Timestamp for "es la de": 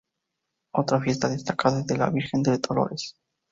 1.81-1.97